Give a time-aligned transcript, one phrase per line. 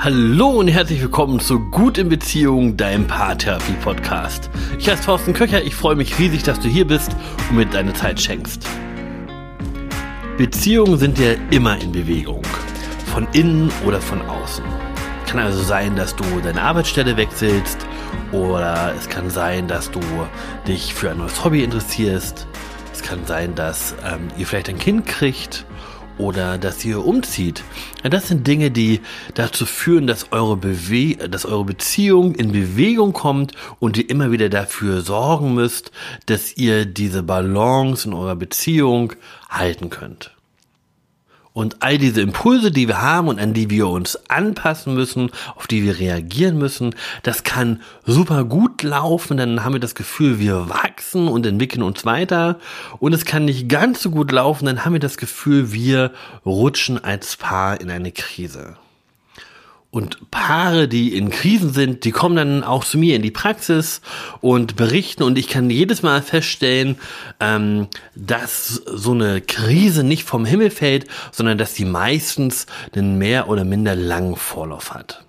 [0.00, 4.48] Hallo und herzlich willkommen zu Gut in Beziehung, deinem Paartherapie-Podcast.
[4.78, 7.16] Ich heiße Thorsten Köcher, ich freue mich riesig, dass du hier bist
[7.50, 8.64] und mir deine Zeit schenkst.
[10.36, 12.44] Beziehungen sind ja immer in Bewegung,
[13.12, 14.64] von innen oder von außen.
[15.26, 17.84] Kann also sein, dass du deine Arbeitsstelle wechselst
[18.30, 20.00] oder es kann sein, dass du
[20.68, 22.46] dich für ein neues Hobby interessierst.
[22.92, 25.66] Es kann sein, dass ähm, ihr vielleicht ein Kind kriegt
[26.18, 27.62] oder dass ihr umzieht.
[28.02, 29.00] Das sind Dinge, die
[29.34, 34.48] dazu führen, dass eure, Bewe dass eure Beziehung in Bewegung kommt und ihr immer wieder
[34.48, 35.90] dafür sorgen müsst,
[36.26, 39.12] dass ihr diese Balance in eurer Beziehung
[39.48, 40.37] halten könnt.
[41.52, 45.66] Und all diese Impulse, die wir haben und an die wir uns anpassen müssen, auf
[45.66, 49.36] die wir reagieren müssen, das kann super gut laufen.
[49.36, 52.58] Dann haben wir das Gefühl, wir wachsen und entwickeln uns weiter.
[53.00, 54.66] Und es kann nicht ganz so gut laufen.
[54.66, 56.12] Dann haben wir das Gefühl, wir
[56.46, 58.76] rutschen als Paar in eine Krise.
[59.90, 64.02] Und Paare, die in Krisen sind, die kommen dann auch zu mir in die Praxis
[64.42, 65.22] und berichten.
[65.22, 66.98] Und ich kann jedes Mal feststellen,
[67.40, 73.48] ähm, dass so eine Krise nicht vom Himmel fällt, sondern dass die meistens einen mehr
[73.48, 75.27] oder minder langen Vorlauf hat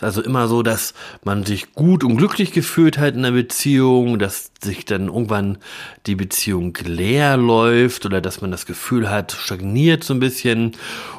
[0.00, 4.18] ist also immer so, dass man sich gut und glücklich gefühlt hat in der Beziehung,
[4.18, 5.58] dass sich dann irgendwann
[6.06, 10.72] die Beziehung leer läuft oder dass man das Gefühl hat, stagniert so ein bisschen.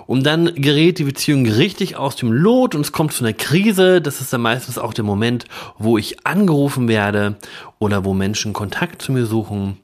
[0.07, 4.01] Und dann gerät die Beziehung richtig aus dem Lot und es kommt zu einer Krise.
[4.01, 5.45] Das ist dann meistens auch der Moment,
[5.77, 7.35] wo ich angerufen werde
[7.77, 9.77] oder wo Menschen Kontakt zu mir suchen.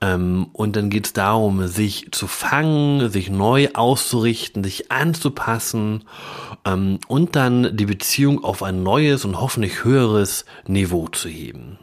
[0.00, 6.04] Ähm, und dann geht es darum, sich zu fangen, sich neu auszurichten, sich anzupassen
[6.64, 11.78] ähm, und dann die Beziehung auf ein neues und hoffentlich höheres Niveau zu heben.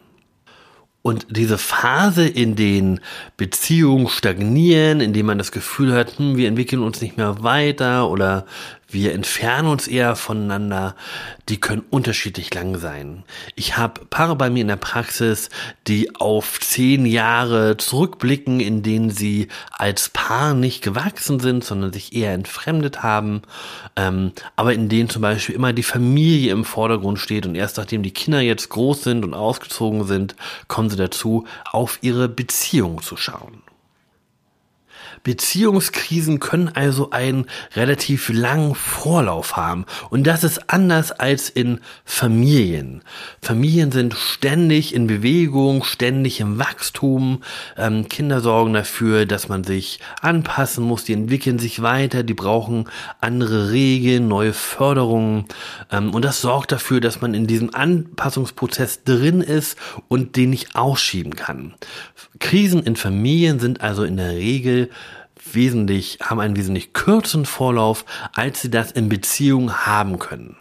[1.02, 3.02] Und diese Phase, in denen
[3.36, 8.10] Beziehungen stagnieren, in denen man das Gefühl hat, hm, wir entwickeln uns nicht mehr weiter
[8.10, 8.46] oder
[8.94, 10.96] wir entfernen uns eher voneinander,
[11.50, 13.24] die können unterschiedlich lang sein.
[13.56, 15.50] Ich habe Paare bei mir in der Praxis,
[15.88, 22.16] die auf zehn Jahre zurückblicken, in denen sie als Paar nicht gewachsen sind, sondern sich
[22.16, 23.42] eher entfremdet haben,
[23.96, 28.04] ähm, aber in denen zum Beispiel immer die Familie im Vordergrund steht und erst nachdem
[28.04, 30.36] die Kinder jetzt groß sind und ausgezogen sind,
[30.68, 33.63] kommen sie dazu, auf ihre Beziehung zu schauen.
[35.24, 37.46] Beziehungskrisen können also einen
[37.76, 39.86] relativ langen Vorlauf haben.
[40.10, 43.04] Und das ist anders als in Familien.
[43.42, 47.42] Familien sind ständig in Bewegung, ständig im Wachstum.
[47.78, 51.06] Ähm, Kinder sorgen dafür, dass man sich anpassen muss.
[51.06, 52.24] Die entwickeln sich weiter.
[52.24, 52.90] Die brauchen
[53.22, 55.46] andere Regeln, neue Förderungen.
[55.90, 59.78] Ähm, und das sorgt dafür, dass man in diesem Anpassungsprozess drin ist
[60.10, 61.76] und den nicht ausschieben kann.
[62.40, 64.90] Krisen in Familien sind also in der Regel
[65.52, 70.58] wesentlich, haben einen wesentlich kürzeren Vorlauf, als sie das in Beziehungen haben können.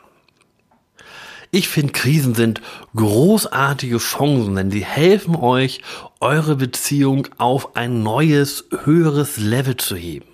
[1.55, 2.63] Ich finde, Krisen sind
[2.97, 5.83] großartige Chancen, denn sie helfen euch,
[6.19, 10.25] eure Beziehung auf ein neues, höheres Level zu heben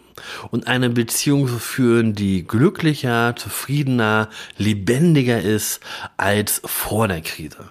[0.50, 5.80] und eine Beziehung zu führen, die glücklicher, zufriedener, lebendiger ist
[6.16, 7.70] als vor der Krise.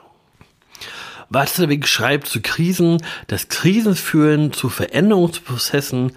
[1.30, 6.14] Watzlawick schreibt zu Krisen, dass Krisen führen zu Veränderungsprozessen,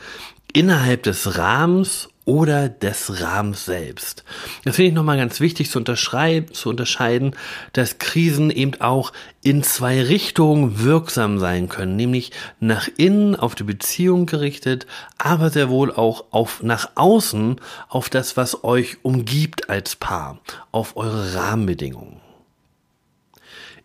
[0.53, 4.25] innerhalb des Rahmens oder des Rahmens selbst.
[4.65, 7.35] Das finde ich nochmal ganz wichtig zu, unterschreiben, zu unterscheiden,
[7.73, 9.13] dass Krisen eben auch
[9.43, 12.31] in zwei Richtungen wirksam sein können, nämlich
[12.61, 14.87] nach innen auf die Beziehung gerichtet,
[15.19, 17.57] aber sehr wohl auch auf nach außen
[17.89, 20.39] auf das, was euch umgibt als Paar,
[20.71, 22.30] auf eure Rahmenbedingungen.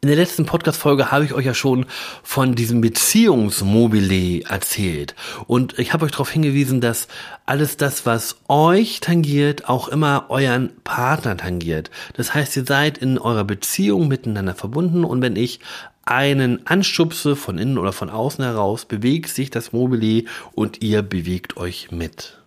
[0.05, 1.87] In der letzten Podcast-Folge habe ich euch ja schon
[2.21, 5.15] von diesem Beziehungsmobile erzählt.
[5.47, 7.07] Und ich habe euch darauf hingewiesen, dass
[7.47, 11.89] alles das, was euch tangiert, auch immer euren Partner tangiert.
[12.13, 15.59] Das heißt, ihr seid in eurer Beziehung miteinander verbunden und wenn ich
[16.03, 21.57] einen anstupse von innen oder von außen heraus, bewegt sich das Mobile und ihr bewegt
[21.57, 22.44] euch mit.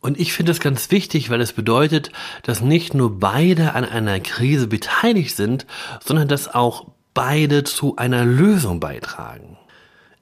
[0.00, 2.10] Und ich finde es ganz wichtig, weil es bedeutet,
[2.42, 5.66] dass nicht nur beide an einer Krise beteiligt sind,
[6.02, 9.58] sondern dass auch beide zu einer Lösung beitragen.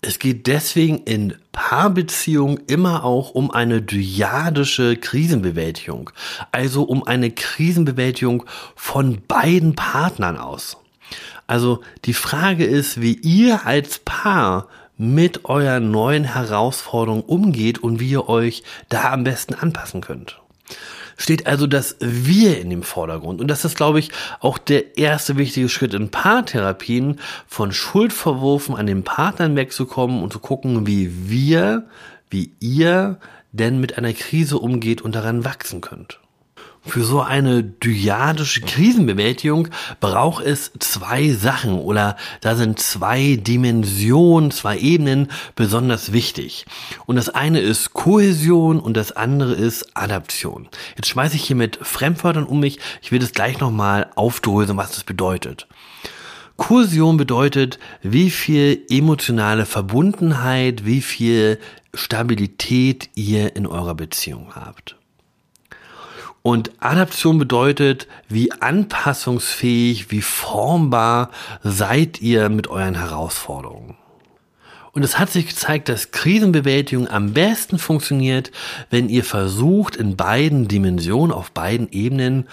[0.00, 6.10] Es geht deswegen in Paarbeziehungen immer auch um eine dyadische Krisenbewältigung,
[6.52, 8.44] also um eine Krisenbewältigung
[8.76, 10.76] von beiden Partnern aus.
[11.48, 18.10] Also die Frage ist, wie ihr als Paar mit euren neuen Herausforderungen umgeht und wie
[18.10, 20.40] ihr euch da am besten anpassen könnt.
[21.16, 23.40] Steht also das Wir in dem Vordergrund.
[23.40, 28.86] Und das ist, glaube ich, auch der erste wichtige Schritt in Paartherapien, von Schuldverwurfen an
[28.86, 31.86] den Partnern wegzukommen und zu gucken, wie wir,
[32.30, 33.18] wie ihr
[33.50, 36.20] denn mit einer Krise umgeht und daran wachsen könnt.
[36.86, 39.68] Für so eine dyadische Krisenbewältigung
[40.00, 46.66] braucht es zwei Sachen oder da sind zwei Dimensionen, zwei Ebenen besonders wichtig.
[47.06, 50.68] Und das eine ist Kohäsion und das andere ist Adaption.
[50.96, 52.78] Jetzt schmeiße ich hier mit Fremdwörtern um mich.
[53.02, 55.66] Ich will das gleich nochmal aufdröseln, was das bedeutet.
[56.56, 61.60] Kohäsion bedeutet, wie viel emotionale Verbundenheit, wie viel
[61.94, 64.97] Stabilität ihr in eurer Beziehung habt.
[66.42, 71.30] Und Adaption bedeutet, wie anpassungsfähig, wie formbar
[71.62, 73.96] seid ihr mit euren Herausforderungen.
[74.98, 78.50] Und es hat sich gezeigt, dass Krisenbewältigung am besten funktioniert,
[78.90, 82.48] wenn ihr versucht, in beiden Dimensionen, auf beiden Ebenen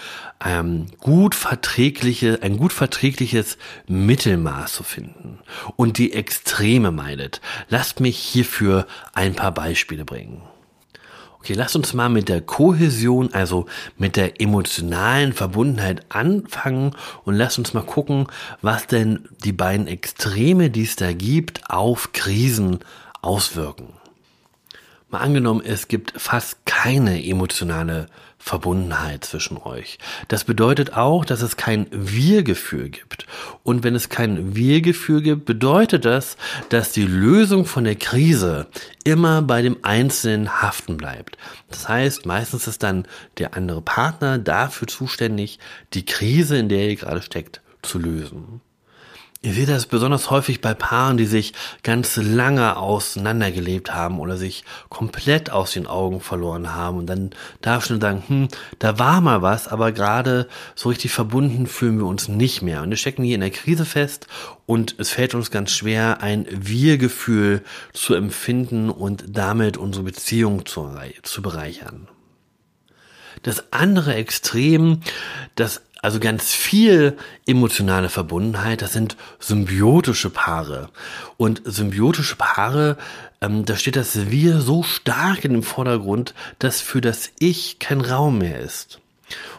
[0.46, 3.58] ähm, gut verträgliche, ein gut verträgliches
[3.88, 5.40] Mittelmaß zu finden
[5.76, 7.42] und die Extreme meidet.
[7.70, 10.44] Lasst mich hierfür ein paar Beispiele bringen.
[11.46, 13.68] Okay, lass uns mal mit der Kohäsion, also
[14.00, 18.26] mit der emotionalen Verbundenheit anfangen und lass uns mal gucken,
[18.64, 22.80] was denn die beiden Extreme, die es da gibt, auf Krisen
[23.22, 23.90] auswirken.
[25.16, 28.08] Mal angenommen, es gibt fast keine emotionale
[28.38, 29.98] Verbundenheit zwischen euch.
[30.28, 33.26] Das bedeutet auch, dass es kein Wir-Gefühl gibt.
[33.64, 36.36] Und wenn es kein Wir-Gefühl gibt, bedeutet das,
[36.68, 38.68] dass die Lösung von der Krise
[39.06, 41.38] immer bei dem Einzelnen haften bleibt.
[41.70, 43.08] Das heißt, meistens ist dann
[43.38, 45.60] der andere Partner dafür zuständig,
[45.94, 48.60] die Krise, in der ihr gerade steckt, zu lösen.
[49.46, 51.54] Ihr seht das besonders häufig bei Paaren, die sich
[51.84, 57.30] ganz lange auseinandergelebt haben oder sich komplett aus den Augen verloren haben und dann
[57.62, 58.48] darf schon sagen, hm,
[58.80, 62.82] da war mal was, aber gerade so richtig verbunden fühlen wir uns nicht mehr.
[62.82, 64.26] Und wir stecken hier in der Krise fest
[64.66, 67.62] und es fällt uns ganz schwer, ein Wir-Gefühl
[67.94, 70.90] zu empfinden und damit unsere Beziehung zu,
[71.22, 72.08] zu bereichern.
[73.44, 75.02] Das andere Extrem,
[75.54, 77.18] das also ganz viel
[77.48, 80.90] emotionale Verbundenheit, das sind symbiotische Paare.
[81.36, 82.98] Und symbiotische Paare,
[83.42, 88.02] ähm, da steht das Wir so stark in dem Vordergrund, dass für das Ich kein
[88.02, 89.00] Raum mehr ist.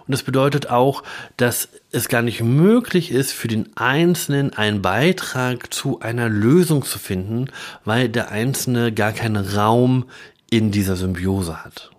[0.07, 1.03] Und das bedeutet auch,
[1.37, 7.01] dass es gar nicht möglich ist, für den Einzelnen einen Beitrag zu einer Lösung zu
[7.01, 7.51] finden,
[7.85, 10.05] weil der Einzelne gar keinen Raum
[10.49, 11.91] in dieser Symbiose hat.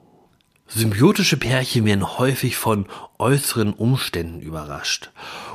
[0.67, 2.87] Symbiotische Pärchen werden häufig von
[3.17, 5.11] äußeren Umständen überrascht.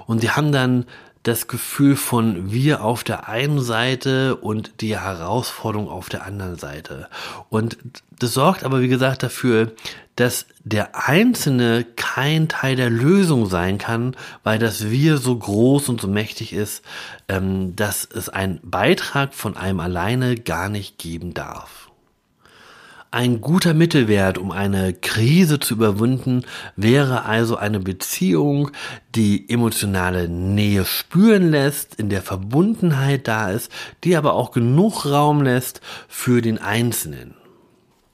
[0.07, 0.87] Und sie haben dann
[1.23, 7.09] das Gefühl von wir auf der einen Seite und die Herausforderung auf der anderen Seite.
[7.49, 7.79] Und
[8.19, 9.73] das sorgt aber, wie gesagt, dafür,
[10.17, 16.01] dass der Einzelne kein Teil der Lösung sein kann, weil das Wir so groß und
[16.01, 16.85] so mächtig ist,
[17.29, 21.82] ähm, dass es einen Beitrag von einem alleine gar nicht geben darf.
[23.15, 28.71] Ein guter Mittelwert, um eine Krise zu überwinden, wäre also eine Beziehung,
[29.15, 33.71] die emotionale Nähe spüren lässt, in der Verbundenheit da ist,
[34.03, 37.35] die aber auch genug Raum lässt für den Einzelnen.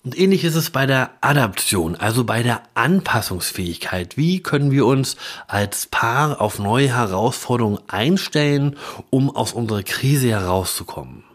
[0.02, 4.16] Und ähnlich ist es bei der Adaption, also bei der Anpassungsfähigkeit.
[4.16, 5.16] Wie können wir uns
[5.46, 8.76] als Paar auf neue Herausforderungen einstellen,
[9.10, 11.27] um aus unserer Krise herauszukommen?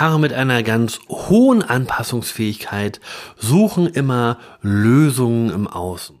[0.00, 3.02] Paare mit einer ganz hohen Anpassungsfähigkeit
[3.36, 6.16] suchen immer Lösungen im Außen.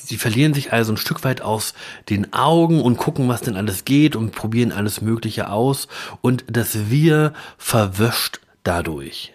[0.00, 1.74] Sie verlieren sich also ein Stück weit aus
[2.10, 5.88] den Augen und gucken, was denn alles geht und probieren alles Mögliche aus
[6.20, 9.32] und das Wir verwöscht dadurch.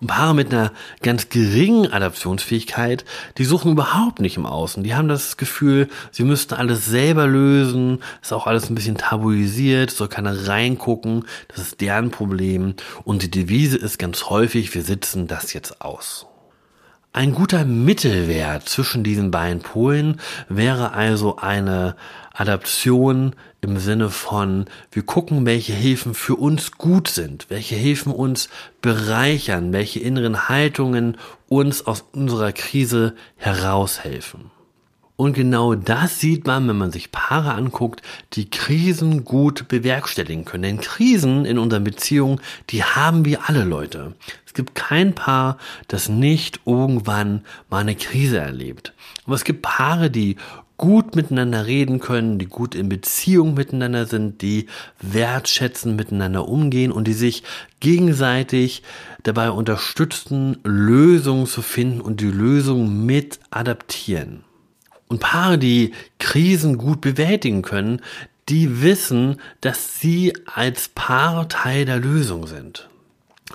[0.00, 3.04] Und Paare mit einer ganz geringen Adaptionsfähigkeit,
[3.36, 4.82] die suchen überhaupt nicht im Außen.
[4.82, 9.90] Die haben das Gefühl, sie müssten alles selber lösen, ist auch alles ein bisschen tabuisiert,
[9.90, 12.74] soll keiner reingucken, das ist deren Problem.
[13.04, 16.29] Und die Devise ist ganz häufig, wir sitzen das jetzt aus.
[17.12, 21.96] Ein guter Mittelwert zwischen diesen beiden Polen wäre also eine
[22.32, 28.48] Adaption im Sinne von, wir gucken, welche Hilfen für uns gut sind, welche Hilfen uns
[28.80, 31.16] bereichern, welche inneren Haltungen
[31.48, 34.52] uns aus unserer Krise heraushelfen.
[35.20, 38.00] Und genau das sieht man, wenn man sich Paare anguckt,
[38.32, 40.62] die Krisen gut bewerkstelligen können.
[40.62, 44.14] Denn Krisen in unseren Beziehungen, die haben wir alle Leute.
[44.46, 45.58] Es gibt kein Paar,
[45.88, 48.94] das nicht irgendwann mal eine Krise erlebt.
[49.26, 50.36] Aber es gibt Paare, die
[50.78, 54.68] gut miteinander reden können, die gut in Beziehung miteinander sind, die
[55.02, 57.42] wertschätzen, miteinander umgehen und die sich
[57.80, 58.82] gegenseitig
[59.22, 64.44] dabei unterstützen, Lösungen zu finden und die Lösung mit adaptieren.
[65.10, 68.00] Und Paare, die Krisen gut bewältigen können,
[68.48, 72.88] die wissen, dass sie als Paar Teil der Lösung sind.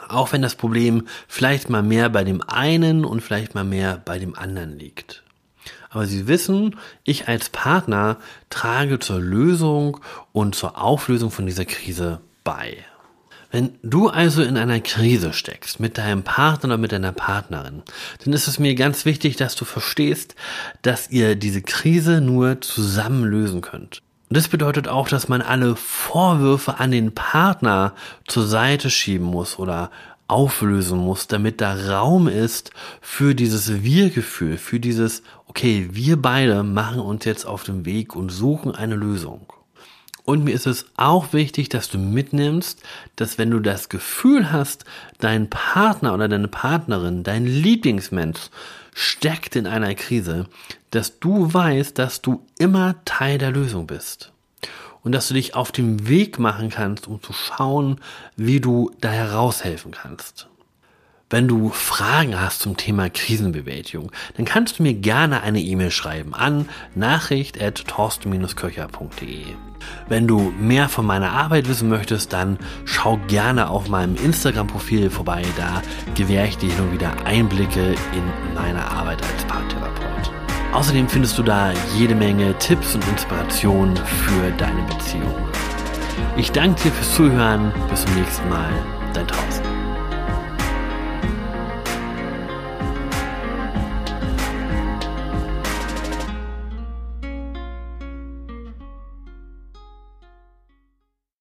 [0.09, 4.19] Auch wenn das Problem vielleicht mal mehr bei dem einen und vielleicht mal mehr bei
[4.19, 5.23] dem anderen liegt.
[5.89, 8.17] aber sie wissen, ich als Partner
[8.49, 10.01] trage zur Lösung
[10.33, 12.83] und zur Auflösung von dieser Krise bei.
[13.55, 17.83] Wenn du also in einer Krise steckst mit deinem Partner oder mit deiner Partnerin,
[18.21, 20.35] dann ist es mir ganz wichtig, dass du verstehst,
[20.81, 24.01] dass ihr diese Krise nur zusammen lösen könnt.
[24.27, 27.93] Und das bedeutet auch, dass man alle Vorwürfe an den Partner
[28.27, 29.89] zur Seite schieben muss oder
[30.27, 36.99] auflösen muss, damit da Raum ist für dieses Wir-Gefühl, für dieses, okay, wir beide machen
[36.99, 39.53] uns jetzt auf den Weg und suchen eine Lösung.
[40.25, 42.81] Und mir ist es auch wichtig, dass du mitnimmst,
[43.15, 44.83] dass wenn du das Gefühl hast,
[45.19, 48.49] dein Partner oder deine Partnerin, dein Lieblingsmensch
[48.95, 50.47] steckt in einer Krise,
[50.89, 54.31] dass du weißt, dass du immer Teil der Lösung bist.
[55.03, 58.01] Und dass du dich auf den Weg machen kannst, um zu schauen,
[58.35, 60.47] wie du da heraushelfen kannst.
[61.27, 66.35] Wenn du Fragen hast zum Thema Krisenbewältigung, dann kannst du mir gerne eine E-Mail schreiben
[66.35, 69.45] an nachricht.torsten-köcher.de.
[70.07, 75.41] Wenn du mehr von meiner Arbeit wissen möchtest, dann schau gerne auf meinem Instagram-Profil vorbei.
[75.57, 75.81] Da
[76.13, 80.31] gewähre ich dir nur wieder Einblicke in meine Arbeit als Paartherapeut.
[80.73, 85.33] Außerdem findest du da jede Menge Tipps und Inspirationen für deine Beziehung.
[86.37, 87.73] Ich danke dir fürs Zuhören.
[87.89, 88.69] Bis zum nächsten Mal.
[89.13, 89.74] Dein Thorsten.